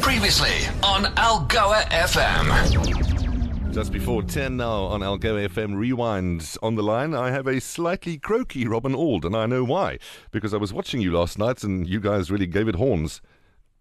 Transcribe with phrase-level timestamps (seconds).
[0.00, 3.72] Previously on Algoa FM.
[3.72, 6.56] Just before 10 now on Algoa FM Rewind.
[6.62, 9.98] On the line, I have a slightly croaky Robin Auld, and I know why.
[10.30, 13.20] Because I was watching you last night, and you guys really gave it horns.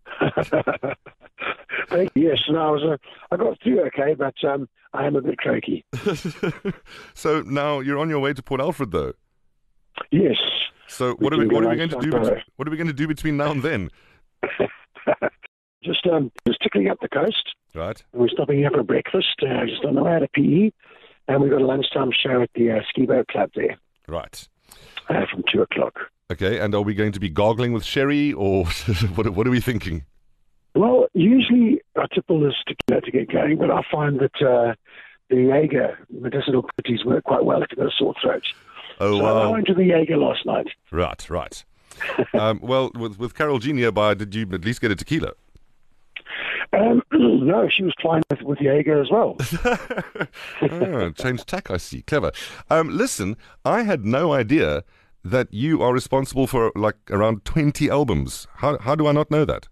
[1.89, 2.29] Thank you.
[2.29, 2.83] Yes, no, I was.
[2.83, 2.97] Uh,
[3.31, 5.85] I got through okay, but um, I am a bit croaky.
[7.13, 9.13] so now you're on your way to Port Alfred, though.
[10.11, 10.37] Yes.
[10.87, 12.11] So what are we, what are we going to do?
[12.57, 13.89] What are we going to do between now and then?
[15.85, 17.53] Just um, just tickling up the coast.
[17.73, 18.01] Right.
[18.11, 19.35] And we're stopping here for breakfast.
[19.41, 20.71] Uh, just on the way out of PE,
[21.27, 23.77] and we've got a lunchtime show at the uh, ski boat club there
[24.07, 24.47] Right.
[25.09, 25.93] uh, from two o'clock.
[26.31, 26.59] Okay.
[26.59, 28.65] And are we going to be gargling with sherry, or
[29.15, 29.29] what?
[29.29, 30.03] What are we thinking?
[30.73, 32.53] Well, usually our tipple is
[32.89, 34.73] to, to get going, but I find that uh,
[35.29, 38.43] the Jaeger medicinal properties work quite well if you've got a sore throat.
[38.99, 40.67] Oh so I went to the Jaeger last night.
[40.91, 41.29] Right.
[41.29, 41.63] Right.
[42.33, 45.33] um, well, with with Carol Jean nearby, did you at least get a tequila?
[46.73, 49.37] Um, no, she was flying with, with Jaeger as well.
[50.61, 52.01] oh, change tack, I see.
[52.01, 52.31] Clever.
[52.69, 54.83] Um, listen, I had no idea
[55.23, 58.47] that you are responsible for like around 20 albums.
[58.55, 59.67] How, how do I not know that?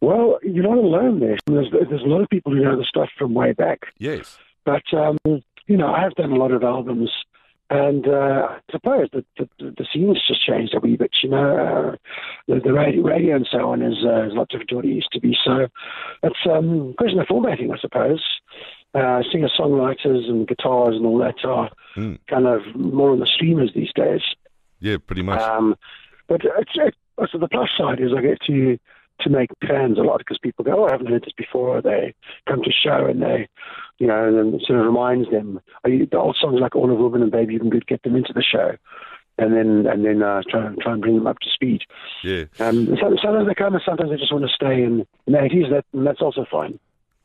[0.00, 1.38] Well, you're not alone there.
[1.46, 3.80] There's, there's a lot of people who know the stuff from way back.
[3.98, 4.38] Yes.
[4.64, 7.10] But, um, you know, I have done a lot of albums.
[7.74, 11.30] And uh, I suppose that the, the, the scene's just changed a wee bit, you
[11.30, 11.56] know.
[11.56, 11.96] Uh,
[12.46, 14.84] the, the radio, radio and so on is, uh, is a lot different to what
[14.84, 15.36] it used to be.
[15.44, 15.66] So
[16.22, 18.22] it's um, a question of formatting, I suppose.
[18.94, 22.18] Uh, singer songwriters and guitars and all that are Mm.
[22.28, 24.20] kind of more on the streamers these days.
[24.80, 25.40] Yeah, pretty much.
[25.40, 25.76] Um,
[26.26, 26.94] but it's, it,
[27.30, 28.78] so the plus side is I get to
[29.20, 31.80] to make fans a lot because people go, oh, I haven't heard this before.
[31.80, 32.14] They
[32.48, 33.48] come to show and they,
[33.98, 35.60] you know, and sort of reminds them.
[35.84, 38.32] I, the old songs like All of Woman and Baby You Can get them into
[38.32, 38.76] the show,
[39.38, 41.82] and then and then uh, try and try and bring them up to speed.
[42.22, 42.44] yeah.
[42.60, 45.38] Um, so, sometimes they come and sometimes they just want to stay in, in the
[45.38, 45.70] 80s.
[45.70, 46.78] That and that's also fine.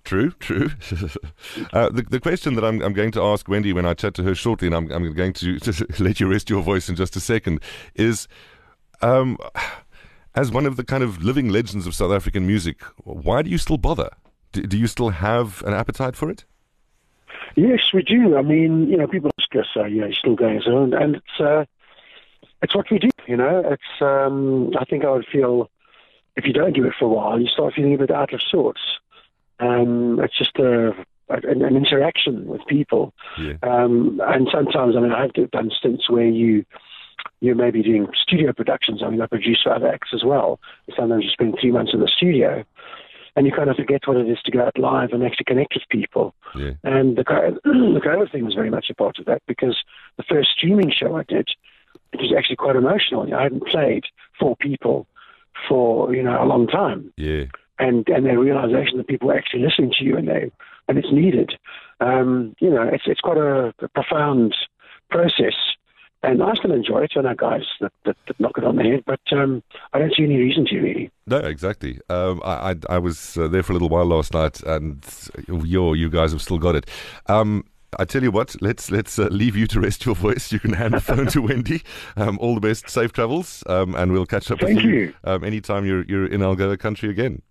[0.05, 0.71] True, true.
[1.73, 4.23] uh, the, the question that I'm, I'm going to ask Wendy when I chat to
[4.23, 5.59] her shortly, and I'm, I'm going to
[5.99, 7.59] let you rest your voice in just a second,
[7.95, 8.27] is
[9.01, 9.37] um,
[10.35, 13.57] as one of the kind of living legends of South African music, why do you
[13.57, 14.09] still bother?
[14.51, 16.45] Do, do you still have an appetite for it?
[17.55, 18.37] Yes, we do.
[18.37, 21.15] I mean, you know, people ask us, uh, yeah, you're still going so, and, and
[21.15, 21.65] it's uh,
[22.61, 23.09] it's what we do.
[23.27, 24.01] You know, it's.
[24.01, 25.69] Um, I think I would feel
[26.35, 28.41] if you don't do it for a while, you start feeling a bit out of
[28.41, 28.81] sorts.
[29.59, 30.89] Um, it's just a,
[31.29, 33.55] an, an interaction with people, Yeah.
[33.61, 36.65] um, and sometimes, I mean, I've done stints where you
[37.41, 39.01] you may be doing studio productions.
[39.03, 40.59] I mean, I produce for other acts as well.
[40.95, 42.63] Sometimes you spend three months in the studio,
[43.35, 45.73] and you kind of forget what it is to go out live and actually connect
[45.75, 46.33] with people.
[46.55, 46.71] Yeah.
[46.83, 47.23] And the
[47.63, 49.77] the COVID thing was very much a part of that because
[50.17, 51.49] the first streaming show I did,
[52.13, 53.25] it was actually quite emotional.
[53.25, 54.05] You know, I hadn't played
[54.39, 55.07] for people
[55.67, 57.45] for you know a long time, Yeah.
[57.77, 60.51] and and the realization that people were actually listening to you and they
[60.87, 61.53] and it's needed.
[61.99, 64.55] Um, you know, it's it's quite a, a profound
[65.09, 65.55] process.
[66.21, 67.13] And I still enjoy it.
[67.15, 69.63] I know guys that, that, that knock it on the head, but um,
[69.93, 71.11] I don't see any reason to really.
[71.25, 71.99] No, exactly.
[72.09, 75.01] Um, I, I I was uh, there for a little while last night, and
[75.47, 76.87] yo, you guys have still got it.
[77.27, 77.63] Um,
[77.97, 80.51] I tell you what, let's let's uh, leave you to rest your voice.
[80.51, 81.81] You can hand the phone to Wendy.
[82.17, 85.13] Um, all the best, safe travels, um, and we'll catch up Thank with you, you.
[85.23, 87.41] Um, anytime you're you're in Algoa country again.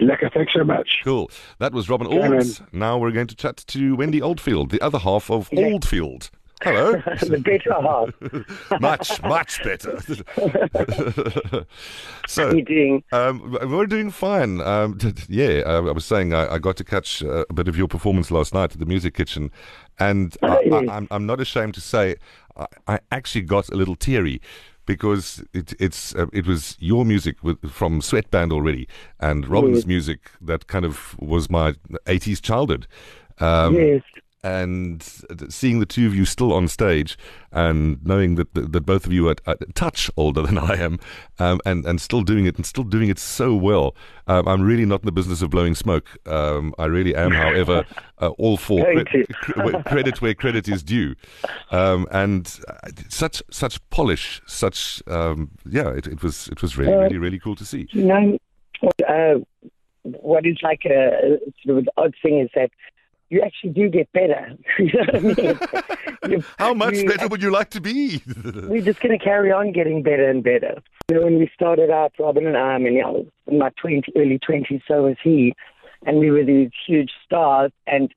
[0.00, 1.00] Lekker, thanks so much.
[1.02, 1.30] Cool.
[1.58, 2.62] That was Robin Okay, Olds.
[2.72, 6.30] Now we're going to chat to Wendy Oldfield, the other half of Auldfield.
[6.62, 6.92] Hello.
[7.20, 8.80] the better half.
[8.80, 9.98] much, much better.
[10.36, 11.64] How
[12.26, 13.04] so, you doing?
[13.12, 14.60] Um, we're doing fine.
[14.60, 14.98] Um,
[15.28, 17.88] yeah, uh, I was saying I, I got to catch uh, a bit of your
[17.88, 19.50] performance last night at the Music Kitchen,
[19.98, 22.16] and I, Oh, I, I'm not ashamed to say
[22.56, 24.40] I, I actually got a little teary
[24.84, 28.88] because it, it's uh, it was your music with, from Sweatband already,
[29.20, 31.72] and Robin's music that kind of was my
[32.06, 32.86] 80s childhood.
[33.38, 34.02] Um, yes.
[34.42, 35.02] And
[35.48, 37.18] seeing the two of you still on stage
[37.50, 40.98] and knowing that that, that both of you are a touch older than I am
[41.38, 43.94] um, and and still doing it and still doing it so well
[44.28, 46.06] um, I'm really not in the business of blowing smoke.
[46.28, 47.84] Um, I really am however
[48.20, 49.04] uh, all for you.
[49.32, 51.14] cre- credit where credit is due.
[51.70, 56.92] Um, and uh, such such polish such um, yeah it, it was it was really
[56.92, 57.86] Uh, really really cool to see.
[57.90, 58.38] You know,
[59.08, 59.34] uh,
[60.02, 62.70] what is like a, a sort of an odd thing is that
[63.30, 64.52] you actually do get better.
[64.78, 65.38] you know what
[66.24, 66.44] I mean?
[66.58, 69.72] How much you- better would you like to be We're just going to carry on
[69.72, 70.82] getting better and better.
[71.08, 73.70] You know, when we started out, Robin and I, I mean, I was in my
[73.80, 75.54] 20, early 20s, so was he,
[76.06, 77.72] and we were these huge stars.
[77.86, 78.12] And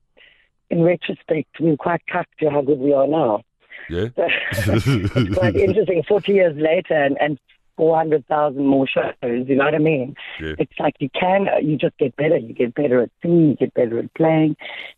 [0.70, 3.42] in retrospect, we're quite cucked to how good we are now.
[3.90, 6.02] yeah it's quite interesting.
[6.08, 7.38] Forty years later, and, and
[7.76, 9.12] 400,000 more shows.
[9.22, 10.14] You know what I mean?
[10.40, 10.54] Yeah.
[10.58, 12.36] It's like you can, you just get better.
[12.36, 14.56] You get better at singing, you get better at playing,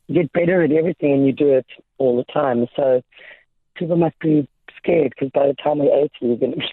[0.09, 1.67] you get better at everything, and you do it
[1.99, 2.67] all the time.
[2.77, 3.03] So
[3.77, 6.67] people must be scared because by the time we're 80, we're going to be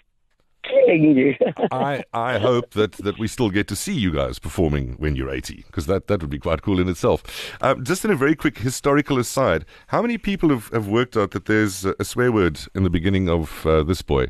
[0.62, 1.34] killing you.
[1.72, 5.30] I, I hope that, that we still get to see you guys performing when you're
[5.30, 7.22] 80, because that, that would be quite cool in itself.
[7.60, 11.32] Um, just in a very quick historical aside, how many people have, have worked out
[11.32, 14.28] that there's a swear word in the beginning of uh, This Boy?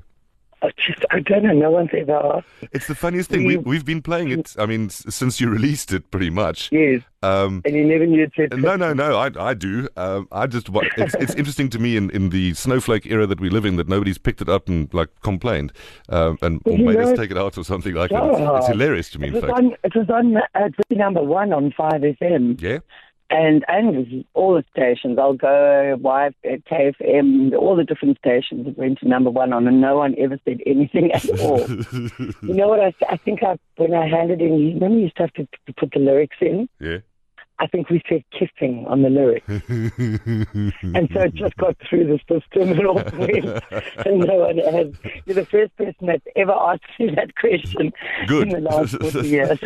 [0.62, 1.52] I just, I don't know.
[1.52, 2.46] No one's ever asked.
[2.72, 3.44] It's the funniest thing.
[3.44, 6.70] We, we've been playing it, I mean, since you released it, pretty much.
[6.70, 7.02] Yes.
[7.24, 9.16] Um, And you never knew it said no, no, no.
[9.16, 9.88] I, I do.
[9.96, 13.48] Um, I just, it's, it's interesting to me in, in the snowflake era that we
[13.50, 15.72] live in that nobody's picked it up and like complained
[16.08, 18.22] um, and or made us take it out or something like that.
[18.24, 19.52] It's, it's hilarious to me, It in fact.
[19.52, 19.76] on.
[19.84, 22.78] It was on at number one on Five FM, Yeah.
[23.32, 25.18] And and all the stations.
[25.18, 29.96] I'll go Y KFM, all the different stations went to number one on, and no
[29.96, 31.60] one ever said anything at all.
[32.42, 32.80] you know what?
[32.80, 35.48] I I think I when I handed in, you remember you used to have to,
[35.66, 36.68] to put the lyrics in.
[36.78, 36.98] Yeah.
[37.62, 42.18] I think we said kissing on the lyrics, and so it just got through the
[42.28, 43.62] system and all went.
[44.04, 44.92] And no one has.
[45.26, 47.92] You're the first person that's ever asked me that question
[48.26, 48.48] Good.
[48.52, 49.58] in the last 40 years.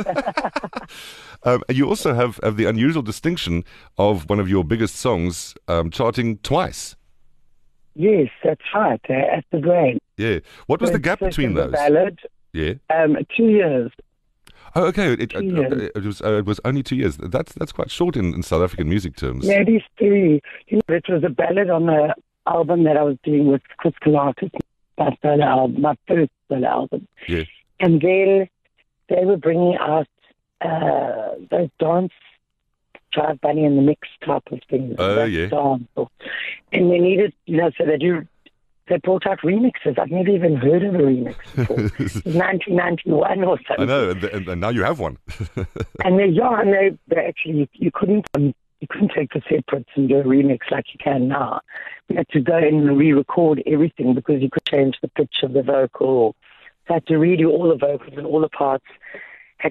[1.44, 3.64] um, you also have, have the unusual distinction
[3.96, 6.96] of one of your biggest songs um, charting twice.
[7.94, 9.00] Yes, that's right.
[9.08, 9.99] Uh, Acid Rain.
[10.19, 10.40] Yeah.
[10.66, 11.72] What was the gap between those?
[11.72, 12.19] Ballad,
[12.52, 12.75] Yeah.
[12.94, 13.90] um, two years.
[14.76, 15.14] Oh, okay.
[15.14, 17.17] It, uh, uh, it was uh, it was only two years.
[17.17, 19.46] That's that's quite short in, in South African music terms.
[19.46, 20.43] Maybe three.
[20.69, 22.14] You know, it was a ballad on the
[22.46, 24.50] album that I was doing with Chris Kalakis,
[24.99, 27.08] my solo album, my first solo album.
[27.26, 27.44] Yeah.
[27.81, 28.49] And then
[29.08, 30.08] they were bringing out
[30.61, 32.12] uh, those dance,
[33.12, 34.96] Drive Bunny and the Mix type of things.
[34.99, 35.46] Oh, that yeah.
[35.46, 35.88] Dance.
[36.73, 38.26] And they needed, you know, so they do.
[38.88, 39.99] They brought out remixes.
[39.99, 41.77] I've never even heard of a remix before.
[41.77, 43.75] 1991 or something.
[43.79, 45.19] I know, and, and, and now you have one.
[46.05, 49.88] And they, yeah, and they, they actually, you couldn't, um, you couldn't take the separates
[49.97, 51.61] and do a remix like you can now.
[52.09, 55.53] We had to go in and re-record everything because you could change the pitch of
[55.53, 56.37] the vocal.
[56.87, 58.85] So I had to redo all the vocals and all the parts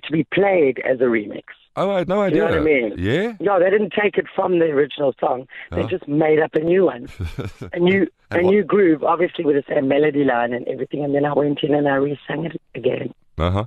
[0.03, 1.43] to be played as a remix.
[1.77, 2.55] oh, I had no Do you idea.
[2.57, 2.95] know what I mean?
[2.97, 3.33] Yeah.
[3.39, 5.47] No, they didn't take it from the original song.
[5.71, 5.87] They Oh.
[5.87, 7.07] just made up a new one,
[7.73, 11.03] a new, a new groove, obviously with the same melody line and everything.
[11.03, 13.65] And then I went in and I re-sang it again, Uh huh.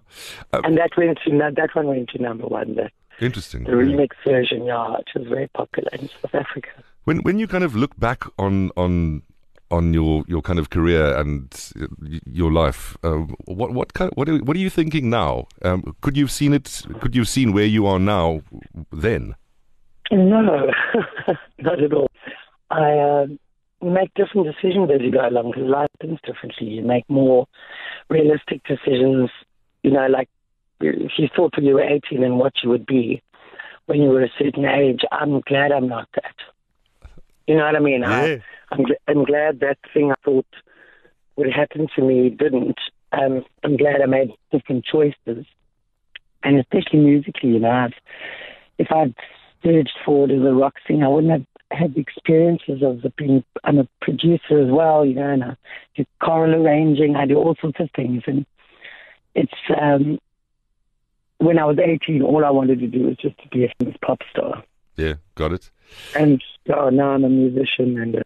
[0.52, 2.74] Uh, and that went to that one went to number one.
[2.76, 2.88] The,
[3.20, 3.64] interesting.
[3.64, 6.70] the remix version, yeah, which was very popular in South Africa.
[7.04, 9.22] When when you kind of look back on on
[9.70, 11.86] on your, your kind of career and uh,
[12.26, 15.46] your life, uh, what what kind what are, what are you thinking now?
[15.62, 16.82] Um, could you've seen it?
[17.00, 18.42] Could you've seen where you are now
[18.92, 19.34] then?
[20.10, 20.40] No,
[21.58, 22.08] not at all.
[22.70, 23.26] I uh,
[23.82, 26.68] make different decisions as you go along because life happens differently.
[26.68, 27.46] You make more
[28.08, 29.30] realistic decisions.
[29.82, 30.28] You know, like
[30.80, 33.22] if you thought when you were 18 and what you would be
[33.86, 36.34] when you were a certain age, I'm glad I'm not that.
[37.46, 38.04] You know what I mean?
[38.04, 40.46] I, I'm, gl- I'm glad that thing I thought
[41.36, 42.78] would happen to me didn't.
[43.12, 45.46] Um, I'm glad I made different choices,
[46.42, 47.50] and especially musically.
[47.50, 47.94] You know, I've,
[48.78, 49.14] if I'd
[49.62, 53.44] surged forward as a rock singer, I wouldn't have had the experiences of the being.
[53.64, 55.56] I'm a producer as well, you know, and I
[55.96, 57.16] do choral arranging.
[57.16, 58.44] I do all sorts of things, and
[59.34, 60.18] it's um,
[61.38, 63.96] when I was 18, all I wanted to do was just to be a famous
[64.04, 64.64] pop star.
[64.96, 65.70] Yeah, got it.
[66.16, 66.42] And
[66.74, 68.22] oh, now I'm a musician and a,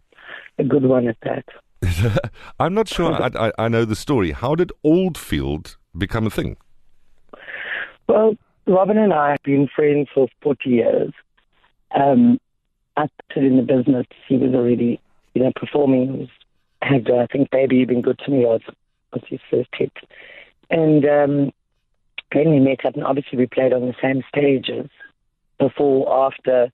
[0.59, 1.45] a good one at that.
[2.61, 4.33] I'm not sure I, I, I know the story.
[4.33, 6.57] How did Auldfield become a thing?
[8.09, 11.13] Well, Robin and I have been friends for 40 years.
[11.95, 12.39] Um,
[12.97, 14.07] I started in the business.
[14.29, 15.01] He was already,
[15.35, 16.13] you know, performing.
[16.13, 16.29] He was,
[16.83, 18.61] had, uh, I think, Baby You've Been Good to Me was,
[19.13, 19.93] was his first hit.
[20.71, 21.53] And um,
[22.33, 24.89] then we met up, and obviously we played on the same stages
[25.59, 26.73] before, after,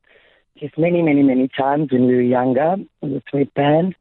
[0.59, 3.95] just many, many, many times when we were younger with Sweatband.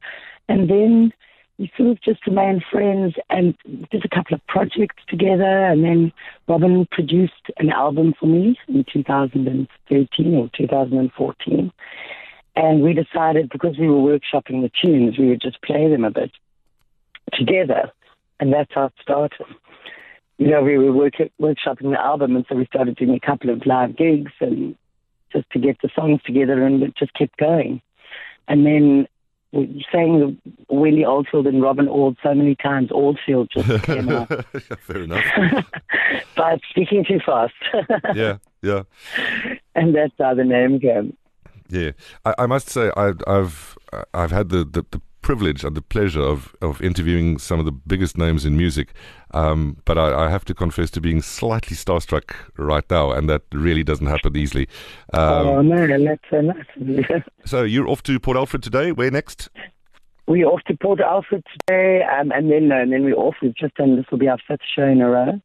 [0.48, 1.12] And then
[1.58, 3.56] we sort of just remained friends and
[3.90, 5.64] did a couple of projects together.
[5.64, 6.12] And then
[6.46, 11.72] Robin produced an album for me in 2013 or 2014.
[12.56, 16.10] And we decided because we were workshopping the tunes, we would just play them a
[16.10, 16.32] bit
[17.32, 17.90] together.
[18.40, 19.46] And that's how it started.
[20.38, 23.50] You know, we were work- workshopping the album, and so we started doing a couple
[23.50, 24.76] of live gigs and
[25.32, 27.80] just to get the songs together, and it just kept going.
[28.48, 29.06] And then
[29.52, 34.28] we sang the Wendy Oldfield and Robin Auld so many times, Auldfield just came out.
[34.80, 35.24] Fair enough.
[36.36, 37.54] but speaking too fast.
[38.14, 38.82] Yeah, yeah.
[39.74, 41.16] and that's how the name came.
[41.70, 41.92] Yeah,
[42.24, 43.76] I, I must say I've I've
[44.14, 47.70] I've had the, the, the privilege and the pleasure of, of interviewing some of the
[47.70, 48.94] biggest names in music.
[49.32, 53.42] Um, but I, I, have to confess to being slightly starstruck right now, and that
[53.52, 54.68] really doesn't happen easily.
[55.12, 57.22] Um, oh, man, that's so nice.
[57.44, 58.90] so you're off to Port Alfred today.
[58.90, 59.50] Where next?
[60.26, 63.34] We're off to Port Alfred today, um, and then uh, and then we're off.
[63.42, 65.42] We've just done this will be our fifth show in a row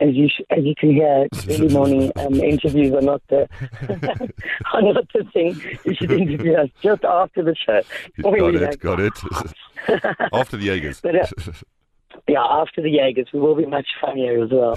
[0.00, 3.48] as you sh- as you can hear, early morning um, interviews are not the
[4.72, 5.60] are not the thing.
[5.84, 7.82] You should interview us just after the show.
[8.22, 9.12] Got it, got it.
[10.32, 11.00] after the Jaegers.
[11.00, 11.26] But, uh,
[12.28, 14.76] yeah, after the Jaegers, we will be much funnier as well.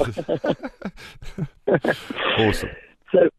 [2.37, 2.69] awesome.
[3.11, 3.29] So,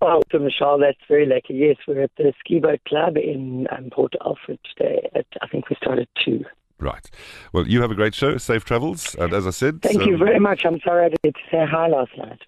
[0.00, 1.54] oh, so Michelle, that's very lucky.
[1.54, 5.08] Yes, we're at the Ski Boat Club in um, Port Alfred today.
[5.14, 6.44] At, I think we started two.
[6.78, 7.08] Right.
[7.52, 8.36] Well, you have a great show.
[8.36, 9.14] Safe travels.
[9.14, 10.62] And as I said, thank you very much.
[10.64, 12.40] I'm sorry I didn't get to say hi last night.